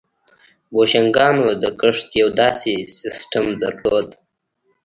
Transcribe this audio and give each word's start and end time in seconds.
بوشنګانو 0.73 1.47
د 1.61 1.63
کښت 1.79 2.09
یو 2.21 2.29
داسې 2.41 2.71
سیستم 2.99 3.45
درلود. 3.61 4.07